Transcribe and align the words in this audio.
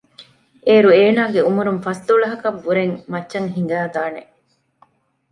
އޭރު 0.65 0.89
އޭނާގެ 0.97 1.39
ޢުމުރުން 1.45 1.81
ފަސްދޮޅަހަށް 1.85 2.59
ވުރެން 2.63 2.95
މައްޗަށް 3.11 3.49
ހިނގައި 3.55 3.89
ދާނެ 3.95 4.21